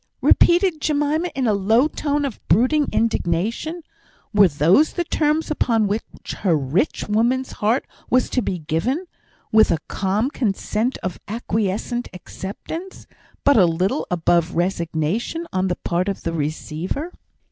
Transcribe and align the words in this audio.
repeated 0.23 0.81
Jemima, 0.81 1.27
in 1.35 1.45
a 1.45 1.53
low 1.53 1.87
tone 1.87 2.25
of 2.25 2.39
brooding 2.47 2.87
indignation; 2.91 3.83
were 4.33 4.47
those 4.47 4.93
the 4.93 5.03
terms 5.03 5.51
upon 5.51 5.85
which 5.85 6.01
her 6.39 6.55
rich 6.57 7.07
woman's 7.07 7.51
heart 7.51 7.85
was 8.09 8.27
to 8.31 8.41
be 8.41 8.57
given, 8.57 9.05
with 9.51 9.69
a 9.69 9.77
calm 9.87 10.31
consent 10.31 10.97
of 11.03 11.19
acquiescent 11.27 12.07
acceptance, 12.15 13.05
but 13.43 13.57
a 13.57 13.65
little 13.67 14.07
above 14.09 14.55
resignation 14.55 15.45
on 15.53 15.67
the 15.67 15.75
part 15.75 16.09
of 16.09 16.23
the 16.23 16.33
receiver? 16.33 17.11